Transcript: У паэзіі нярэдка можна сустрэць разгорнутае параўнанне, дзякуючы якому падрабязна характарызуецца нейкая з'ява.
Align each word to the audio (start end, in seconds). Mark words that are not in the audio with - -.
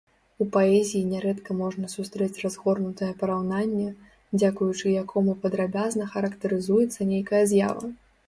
У 0.43 0.45
паэзіі 0.53 1.01
нярэдка 1.09 1.51
можна 1.57 1.89
сустрэць 1.95 2.41
разгорнутае 2.45 3.11
параўнанне, 3.19 3.85
дзякуючы 4.39 4.95
якому 5.03 5.37
падрабязна 5.43 6.07
характарызуецца 6.17 7.01
нейкая 7.13 7.43
з'ява. 7.53 7.85